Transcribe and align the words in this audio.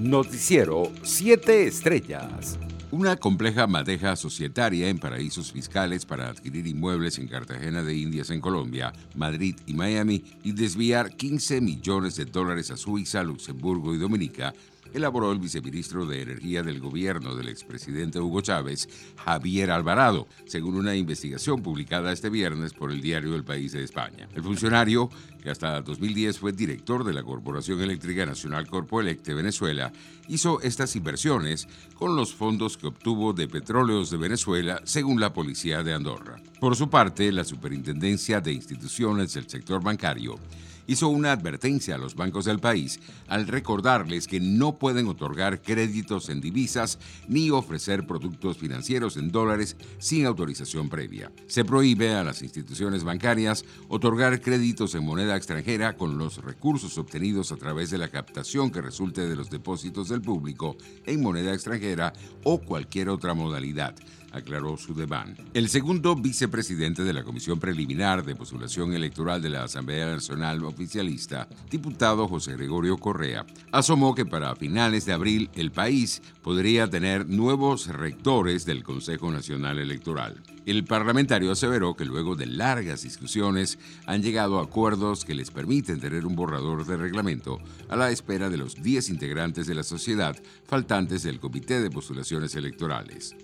Noticiero 0.00 0.90
7 1.02 1.66
Estrellas. 1.66 2.58
Una 2.90 3.16
compleja 3.16 3.66
madeja 3.66 4.16
societaria 4.16 4.88
en 4.88 4.98
paraísos 4.98 5.52
fiscales 5.52 6.06
para 6.06 6.28
adquirir 6.28 6.66
inmuebles 6.66 7.18
en 7.18 7.28
Cartagena 7.28 7.82
de 7.82 7.94
Indias 7.94 8.30
en 8.30 8.40
Colombia, 8.40 8.94
Madrid 9.14 9.56
y 9.66 9.74
Miami 9.74 10.24
y 10.42 10.52
desviar 10.52 11.14
15 11.14 11.60
millones 11.60 12.16
de 12.16 12.24
dólares 12.24 12.70
a 12.70 12.78
Suiza, 12.78 13.22
Luxemburgo 13.22 13.94
y 13.94 13.98
Dominica 13.98 14.54
elaboró 14.94 15.32
el 15.32 15.38
viceministro 15.38 16.06
de 16.06 16.22
Energía 16.22 16.62
del 16.62 16.80
gobierno 16.80 17.34
del 17.34 17.48
expresidente 17.48 18.20
Hugo 18.20 18.40
Chávez, 18.40 18.88
Javier 19.16 19.70
Alvarado, 19.70 20.26
según 20.46 20.76
una 20.76 20.96
investigación 20.96 21.62
publicada 21.62 22.12
este 22.12 22.30
viernes 22.30 22.72
por 22.72 22.92
el 22.92 23.00
diario 23.00 23.34
El 23.34 23.44
País 23.44 23.72
de 23.72 23.84
España. 23.84 24.28
El 24.34 24.42
funcionario, 24.42 25.10
que 25.42 25.50
hasta 25.50 25.80
2010 25.80 26.38
fue 26.38 26.52
director 26.52 27.04
de 27.04 27.12
la 27.12 27.22
Corporación 27.22 27.80
Eléctrica 27.80 28.26
Nacional 28.26 28.66
Corpoelec 28.66 29.22
de 29.22 29.34
Venezuela, 29.34 29.92
hizo 30.28 30.60
estas 30.60 30.94
inversiones 30.96 31.68
con 31.94 32.16
los 32.16 32.34
fondos 32.34 32.76
que 32.76 32.86
obtuvo 32.86 33.32
de 33.32 33.48
Petróleos 33.48 34.10
de 34.10 34.16
Venezuela, 34.16 34.80
según 34.84 35.20
la 35.20 35.32
policía 35.32 35.82
de 35.82 35.94
Andorra. 35.94 36.40
Por 36.60 36.76
su 36.76 36.88
parte, 36.88 37.32
la 37.32 37.44
Superintendencia 37.44 38.40
de 38.40 38.52
Instituciones 38.52 39.34
del 39.34 39.48
Sector 39.48 39.82
Bancario 39.82 40.38
hizo 40.90 41.08
una 41.08 41.30
advertencia 41.30 41.94
a 41.94 41.98
los 41.98 42.16
bancos 42.16 42.46
del 42.46 42.58
país 42.58 42.98
al 43.28 43.46
recordarles 43.46 44.26
que 44.26 44.40
no 44.40 44.76
pueden 44.76 45.06
otorgar 45.06 45.62
créditos 45.62 46.28
en 46.30 46.40
divisas 46.40 46.98
ni 47.28 47.48
ofrecer 47.50 48.08
productos 48.08 48.58
financieros 48.58 49.16
en 49.16 49.30
dólares 49.30 49.76
sin 49.98 50.26
autorización 50.26 50.88
previa. 50.88 51.30
Se 51.46 51.64
prohíbe 51.64 52.14
a 52.14 52.24
las 52.24 52.42
instituciones 52.42 53.04
bancarias 53.04 53.64
otorgar 53.88 54.40
créditos 54.40 54.96
en 54.96 55.04
moneda 55.04 55.36
extranjera 55.36 55.96
con 55.96 56.18
los 56.18 56.38
recursos 56.38 56.98
obtenidos 56.98 57.52
a 57.52 57.56
través 57.56 57.90
de 57.90 57.98
la 57.98 58.08
captación 58.08 58.72
que 58.72 58.82
resulte 58.82 59.28
de 59.28 59.36
los 59.36 59.48
depósitos 59.48 60.08
del 60.08 60.22
público 60.22 60.76
en 61.06 61.22
moneda 61.22 61.54
extranjera 61.54 62.12
o 62.42 62.58
cualquier 62.58 63.10
otra 63.10 63.32
modalidad 63.32 63.94
aclaró 64.32 64.76
Sudeban. 64.76 65.36
El 65.54 65.68
segundo 65.68 66.16
vicepresidente 66.16 67.04
de 67.04 67.12
la 67.12 67.24
Comisión 67.24 67.58
Preliminar 67.58 68.24
de 68.24 68.36
Postulación 68.36 68.92
Electoral 68.94 69.42
de 69.42 69.50
la 69.50 69.64
Asamblea 69.64 70.06
Nacional 70.06 70.64
Oficialista, 70.64 71.48
diputado 71.70 72.28
José 72.28 72.54
Gregorio 72.54 72.96
Correa, 72.98 73.46
asomó 73.72 74.14
que 74.14 74.26
para 74.26 74.54
finales 74.56 75.06
de 75.06 75.12
abril 75.12 75.50
el 75.54 75.70
país 75.70 76.22
podría 76.42 76.88
tener 76.88 77.28
nuevos 77.28 77.88
rectores 77.88 78.64
del 78.64 78.82
Consejo 78.82 79.30
Nacional 79.30 79.78
Electoral. 79.78 80.42
El 80.66 80.84
parlamentario 80.84 81.50
aseveró 81.50 81.96
que 81.96 82.04
luego 82.04 82.36
de 82.36 82.46
largas 82.46 83.02
discusiones 83.02 83.78
han 84.06 84.22
llegado 84.22 84.58
a 84.58 84.64
acuerdos 84.64 85.24
que 85.24 85.34
les 85.34 85.50
permiten 85.50 86.00
tener 86.00 86.26
un 86.26 86.36
borrador 86.36 86.86
de 86.86 86.96
reglamento 86.96 87.58
a 87.88 87.96
la 87.96 88.10
espera 88.10 88.50
de 88.50 88.58
los 88.58 88.80
10 88.80 89.08
integrantes 89.08 89.66
de 89.66 89.74
la 89.74 89.82
sociedad 89.82 90.36
faltantes 90.66 91.22
del 91.22 91.40
Comité 91.40 91.80
de 91.80 91.90
Postulaciones 91.90 92.54
Electorales 92.54 93.34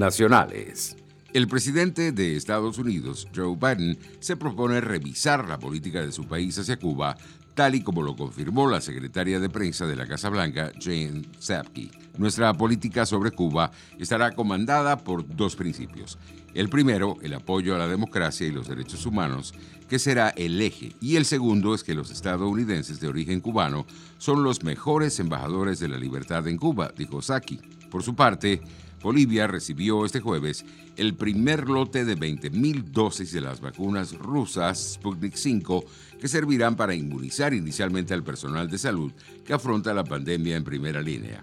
internacionales. 0.00 0.96
El 1.34 1.46
presidente 1.46 2.12
de 2.12 2.34
Estados 2.34 2.78
Unidos, 2.78 3.28
Joe 3.36 3.54
Biden, 3.54 3.98
se 4.18 4.34
propone 4.34 4.80
revisar 4.80 5.46
la 5.46 5.58
política 5.58 6.00
de 6.00 6.10
su 6.10 6.26
país 6.26 6.58
hacia 6.58 6.78
Cuba, 6.78 7.18
tal 7.52 7.74
y 7.74 7.82
como 7.82 8.00
lo 8.00 8.16
confirmó 8.16 8.66
la 8.66 8.80
secretaria 8.80 9.38
de 9.38 9.50
prensa 9.50 9.86
de 9.86 9.96
la 9.96 10.06
Casa 10.06 10.30
Blanca, 10.30 10.72
Jane 10.80 11.28
Psaki. 11.38 11.90
Nuestra 12.16 12.54
política 12.54 13.04
sobre 13.04 13.32
Cuba 13.32 13.72
estará 13.98 14.32
comandada 14.32 14.96
por 14.96 15.36
dos 15.36 15.54
principios. 15.54 16.18
El 16.54 16.70
primero, 16.70 17.18
el 17.20 17.34
apoyo 17.34 17.74
a 17.74 17.78
la 17.78 17.86
democracia 17.86 18.46
y 18.46 18.52
los 18.52 18.68
derechos 18.68 19.04
humanos, 19.04 19.52
que 19.86 19.98
será 19.98 20.30
el 20.30 20.62
eje. 20.62 20.94
Y 21.02 21.16
el 21.16 21.26
segundo 21.26 21.74
es 21.74 21.84
que 21.84 21.94
los 21.94 22.10
estadounidenses 22.10 23.00
de 23.00 23.08
origen 23.08 23.40
cubano 23.40 23.84
son 24.16 24.44
los 24.44 24.64
mejores 24.64 25.20
embajadores 25.20 25.78
de 25.78 25.88
la 25.88 25.98
libertad 25.98 26.48
en 26.48 26.56
Cuba, 26.56 26.90
dijo 26.96 27.20
Psaki. 27.20 27.60
Por 27.90 28.02
su 28.02 28.14
parte, 28.14 28.60
Bolivia 29.02 29.46
recibió 29.46 30.04
este 30.04 30.20
jueves 30.20 30.64
el 30.96 31.14
primer 31.14 31.68
lote 31.68 32.04
de 32.04 32.16
20.000 32.16 32.84
dosis 32.84 33.32
de 33.32 33.40
las 33.40 33.60
vacunas 33.60 34.12
rusas 34.18 34.94
Sputnik 34.94 35.34
5 35.34 35.84
que 36.20 36.28
servirán 36.28 36.76
para 36.76 36.94
inmunizar 36.94 37.54
inicialmente 37.54 38.12
al 38.12 38.22
personal 38.22 38.68
de 38.68 38.76
salud 38.76 39.12
que 39.44 39.54
afronta 39.54 39.94
la 39.94 40.04
pandemia 40.04 40.56
en 40.56 40.64
primera 40.64 41.00
línea. 41.00 41.40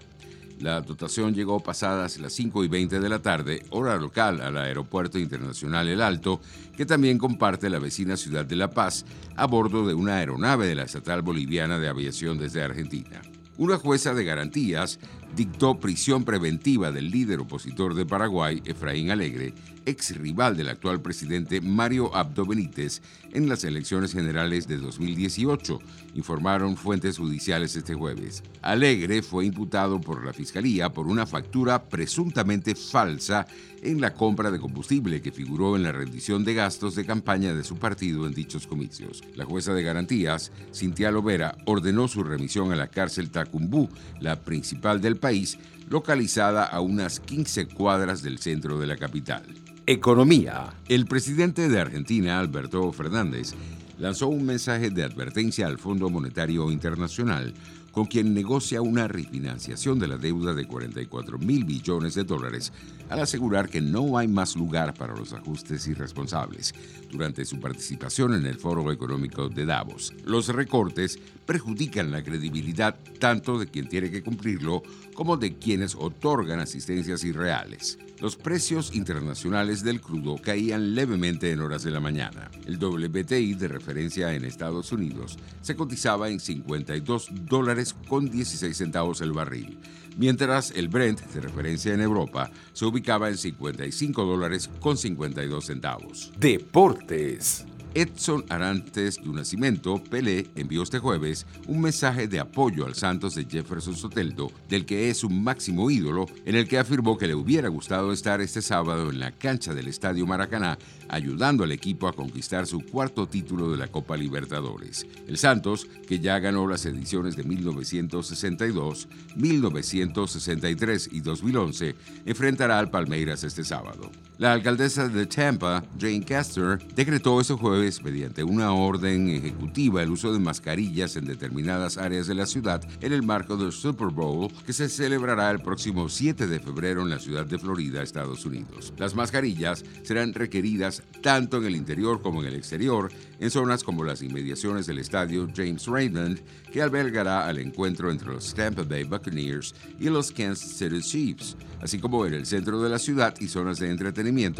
La 0.60 0.80
dotación 0.80 1.34
llegó 1.34 1.60
pasadas 1.60 2.18
las 2.18 2.32
5 2.32 2.64
y 2.64 2.68
20 2.68 2.98
de 2.98 3.08
la 3.08 3.20
tarde, 3.20 3.64
hora 3.70 3.96
local, 3.96 4.40
al 4.40 4.58
Aeropuerto 4.58 5.16
Internacional 5.16 5.88
El 5.88 6.02
Alto, 6.02 6.40
que 6.76 6.84
también 6.84 7.16
comparte 7.16 7.70
la 7.70 7.78
vecina 7.78 8.16
ciudad 8.16 8.44
de 8.44 8.56
La 8.56 8.70
Paz, 8.70 9.04
a 9.36 9.46
bordo 9.46 9.86
de 9.86 9.94
una 9.94 10.16
aeronave 10.16 10.66
de 10.66 10.74
la 10.74 10.82
Estatal 10.82 11.22
Boliviana 11.22 11.78
de 11.78 11.88
Aviación 11.88 12.38
desde 12.38 12.62
Argentina. 12.62 13.22
Una 13.56 13.76
jueza 13.76 14.14
de 14.14 14.24
garantías 14.24 14.98
dictó 15.36 15.78
prisión 15.78 16.24
preventiva 16.24 16.90
del 16.92 17.10
líder 17.10 17.40
opositor 17.40 17.94
de 17.94 18.06
Paraguay, 18.06 18.62
Efraín 18.64 19.10
Alegre, 19.10 19.54
ex 19.86 20.16
rival 20.16 20.56
del 20.56 20.68
actual 20.68 21.00
presidente 21.00 21.60
Mario 21.60 22.14
Abdo 22.14 22.44
Benítez, 22.44 23.00
en 23.32 23.48
las 23.48 23.64
elecciones 23.64 24.12
generales 24.12 24.66
de 24.68 24.78
2018, 24.78 25.78
informaron 26.14 26.76
fuentes 26.76 27.18
judiciales 27.18 27.76
este 27.76 27.94
jueves. 27.94 28.42
Alegre 28.62 29.22
fue 29.22 29.46
imputado 29.46 30.00
por 30.00 30.24
la 30.24 30.32
Fiscalía 30.32 30.92
por 30.92 31.06
una 31.06 31.26
factura 31.26 31.84
presuntamente 31.88 32.74
falsa 32.74 33.46
en 33.82 34.00
la 34.00 34.14
compra 34.14 34.50
de 34.50 34.58
combustible 34.58 35.22
que 35.22 35.32
figuró 35.32 35.76
en 35.76 35.84
la 35.84 35.92
rendición 35.92 36.44
de 36.44 36.54
gastos 36.54 36.94
de 36.94 37.04
campaña 37.04 37.54
de 37.54 37.64
su 37.64 37.76
partido 37.76 38.26
en 38.26 38.34
dichos 38.34 38.66
comicios. 38.66 39.22
La 39.34 39.44
jueza 39.44 39.72
de 39.72 39.82
garantías, 39.82 40.52
Cintia 40.74 41.10
Lovera, 41.10 41.56
ordenó 41.64 42.08
su 42.08 42.24
remisión 42.24 42.72
a 42.72 42.76
la 42.76 42.88
cárcel 42.88 43.30
Tacumbú, 43.30 43.88
la 44.20 44.40
principal 44.40 45.00
del 45.00 45.16
país, 45.18 45.58
localizada 45.88 46.64
a 46.64 46.80
unas 46.80 47.20
15 47.20 47.68
cuadras 47.68 48.22
del 48.22 48.38
centro 48.38 48.78
de 48.78 48.86
la 48.86 48.96
capital. 48.96 49.42
Economía. 49.86 50.74
El 50.88 51.06
presidente 51.06 51.68
de 51.68 51.80
Argentina, 51.80 52.38
Alberto 52.38 52.92
Fernández, 52.92 53.54
lanzó 53.98 54.28
un 54.28 54.44
mensaje 54.44 54.90
de 54.90 55.04
advertencia 55.04 55.66
al 55.66 55.78
Fondo 55.78 56.10
Monetario 56.10 56.70
Internacional 56.70 57.54
con 57.92 58.06
quien 58.06 58.34
negocia 58.34 58.82
una 58.82 59.08
refinanciación 59.08 59.98
de 59.98 60.08
la 60.08 60.16
deuda 60.16 60.54
de 60.54 60.66
44 60.66 61.38
mil 61.38 61.64
billones 61.64 62.14
de 62.14 62.24
dólares, 62.24 62.72
al 63.08 63.20
asegurar 63.20 63.68
que 63.68 63.80
no 63.80 64.18
hay 64.18 64.28
más 64.28 64.56
lugar 64.56 64.94
para 64.94 65.16
los 65.16 65.32
ajustes 65.32 65.86
irresponsables 65.86 66.74
durante 67.10 67.44
su 67.44 67.58
participación 67.58 68.34
en 68.34 68.46
el 68.46 68.58
Foro 68.58 68.92
Económico 68.92 69.48
de 69.48 69.64
Davos. 69.64 70.12
Los 70.24 70.48
recortes 70.48 71.18
perjudican 71.46 72.10
la 72.10 72.22
credibilidad 72.22 72.96
tanto 73.18 73.58
de 73.58 73.66
quien 73.66 73.88
tiene 73.88 74.10
que 74.10 74.22
cumplirlo 74.22 74.82
como 75.14 75.36
de 75.36 75.56
quienes 75.56 75.94
otorgan 75.94 76.60
asistencias 76.60 77.24
irreales. 77.24 77.98
Los 78.20 78.34
precios 78.36 78.94
internacionales 78.94 79.84
del 79.84 80.00
crudo 80.00 80.36
caían 80.42 80.94
levemente 80.94 81.52
en 81.52 81.60
horas 81.60 81.84
de 81.84 81.92
la 81.92 82.00
mañana. 82.00 82.50
El 82.66 82.76
WTI 82.76 83.54
de 83.54 83.68
referencia 83.68 84.34
en 84.34 84.44
Estados 84.44 84.90
Unidos 84.90 85.38
se 85.62 85.76
cotizaba 85.76 86.28
en 86.28 86.40
52 86.40 87.28
dólares 87.48 87.77
con 88.08 88.30
16 88.30 88.76
centavos 88.76 89.20
el 89.20 89.32
barril, 89.32 89.78
mientras 90.16 90.72
el 90.72 90.88
Brent 90.88 91.20
de 91.20 91.40
referencia 91.40 91.94
en 91.94 92.00
Europa 92.00 92.50
se 92.72 92.84
ubicaba 92.84 93.28
en 93.28 93.36
55 93.36 94.24
dólares 94.24 94.68
con 94.80 94.96
52 94.96 95.64
centavos. 95.64 96.32
Deportes. 96.38 97.64
Edson 97.94 98.44
Arantes 98.48 99.16
de 99.16 99.28
Nacimiento, 99.28 100.02
Pelé, 100.02 100.46
envió 100.54 100.82
este 100.82 100.98
jueves 100.98 101.46
un 101.66 101.80
mensaje 101.80 102.28
de 102.28 102.40
apoyo 102.40 102.86
al 102.86 102.94
Santos 102.94 103.34
de 103.34 103.44
Jefferson 103.44 103.96
Soteldo, 103.96 104.52
del 104.68 104.84
que 104.84 105.10
es 105.10 105.24
un 105.24 105.42
máximo 105.42 105.90
ídolo, 105.90 106.26
en 106.44 106.54
el 106.54 106.68
que 106.68 106.78
afirmó 106.78 107.16
que 107.16 107.26
le 107.26 107.34
hubiera 107.34 107.68
gustado 107.68 108.12
estar 108.12 108.40
este 108.40 108.62
sábado 108.62 109.10
en 109.10 109.20
la 109.20 109.32
cancha 109.32 109.74
del 109.74 109.88
Estadio 109.88 110.26
Maracaná, 110.26 110.78
ayudando 111.08 111.64
al 111.64 111.72
equipo 111.72 112.08
a 112.08 112.12
conquistar 112.12 112.66
su 112.66 112.80
cuarto 112.80 113.26
título 113.26 113.70
de 113.70 113.78
la 113.78 113.88
Copa 113.88 114.16
Libertadores. 114.16 115.06
El 115.26 115.38
Santos, 115.38 115.86
que 116.06 116.20
ya 116.20 116.38
ganó 116.38 116.66
las 116.66 116.84
ediciones 116.86 117.36
de 117.36 117.44
1962, 117.44 119.08
1963 119.36 121.08
y 121.12 121.20
2011, 121.20 121.94
enfrentará 122.26 122.78
al 122.78 122.90
Palmeiras 122.90 123.44
este 123.44 123.64
sábado. 123.64 124.10
La 124.38 124.52
alcaldesa 124.52 125.08
de 125.08 125.26
Tampa, 125.26 125.82
Jane 125.98 126.24
Castor, 126.24 126.78
decretó 126.94 127.40
este 127.40 127.54
jueves 127.54 128.00
mediante 128.04 128.44
una 128.44 128.72
orden 128.72 129.28
ejecutiva 129.30 130.00
el 130.00 130.12
uso 130.12 130.32
de 130.32 130.38
mascarillas 130.38 131.16
en 131.16 131.24
determinadas 131.24 131.98
áreas 131.98 132.28
de 132.28 132.36
la 132.36 132.46
ciudad 132.46 132.80
en 133.00 133.12
el 133.12 133.24
marco 133.24 133.56
del 133.56 133.72
Super 133.72 134.10
Bowl 134.10 134.48
que 134.64 134.72
se 134.72 134.88
celebrará 134.88 135.50
el 135.50 135.58
próximo 135.58 136.08
7 136.08 136.46
de 136.46 136.60
febrero 136.60 137.02
en 137.02 137.10
la 137.10 137.18
ciudad 137.18 137.46
de 137.46 137.58
Florida, 137.58 138.00
Estados 138.00 138.46
Unidos. 138.46 138.92
Las 138.96 139.16
mascarillas 139.16 139.84
serán 140.04 140.32
requeridas 140.32 141.02
tanto 141.20 141.56
en 141.56 141.64
el 141.64 141.74
interior 141.74 142.22
como 142.22 142.40
en 142.40 142.46
el 142.46 142.54
exterior, 142.54 143.10
en 143.40 143.50
zonas 143.50 143.82
como 143.82 144.04
las 144.04 144.22
inmediaciones 144.22 144.86
del 144.86 145.00
estadio 145.00 145.48
James 145.52 145.86
Raymond, 145.86 146.40
que 146.72 146.80
albergará 146.80 147.48
al 147.48 147.58
encuentro 147.58 148.08
entre 148.08 148.28
los 148.28 148.54
Tampa 148.54 148.84
Bay 148.84 149.02
Buccaneers 149.02 149.74
y 149.98 150.04
los 150.04 150.30
Kansas 150.30 150.78
City 150.78 151.00
Chiefs, 151.00 151.56
así 151.82 151.98
como 151.98 152.24
en 152.24 152.34
el 152.34 152.46
centro 152.46 152.80
de 152.80 152.88
la 152.88 153.00
ciudad 153.00 153.34
y 153.40 153.48
zonas 153.48 153.80
de 153.80 153.90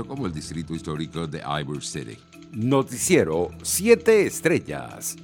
como 0.04 0.26
el 0.26 0.32
distrito 0.32 0.74
histórico 0.74 1.26
de 1.26 1.42
Ivor 1.60 1.82
City. 1.82 2.16
Noticiero 2.52 3.50
7 3.62 4.26
Estrellas. 4.26 5.16